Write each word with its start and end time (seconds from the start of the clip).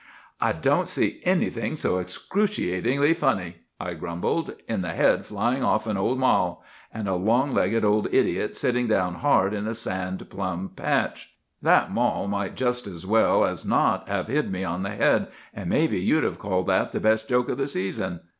"'I 0.39 0.53
don't 0.53 0.89
see 0.89 1.21
anything 1.25 1.75
so 1.75 1.99
excruciatingly 1.99 3.13
funny,' 3.13 3.57
I 3.79 3.93
grumbled, 3.93 4.55
'in 4.67 4.81
the 4.81 4.93
head 4.93 5.27
flying 5.27 5.63
off 5.63 5.85
of 5.85 5.91
an 5.91 5.97
old 5.97 6.17
mall, 6.17 6.63
and 6.91 7.07
a 7.07 7.13
long 7.13 7.53
legged 7.53 7.85
old 7.85 8.11
idiot 8.11 8.55
sitting 8.55 8.87
down 8.87 9.13
hard 9.21 9.53
in 9.53 9.65
the 9.65 9.75
sand 9.75 10.27
plum 10.31 10.71
patch. 10.75 11.35
That 11.61 11.91
mall 11.91 12.27
might 12.27 12.55
just 12.55 12.87
as 12.87 13.05
well 13.05 13.45
as 13.45 13.63
not 13.63 14.09
have 14.09 14.27
hit 14.27 14.49
me 14.49 14.63
on 14.63 14.81
the 14.81 14.89
head, 14.89 15.27
and 15.53 15.69
maybe 15.69 15.99
you'd 15.99 16.23
have 16.23 16.39
called 16.39 16.65
that 16.65 16.93
the 16.93 16.99
best 16.99 17.29
joke 17.29 17.47
of 17.49 17.59
the 17.59 17.67
season. 17.67 18.21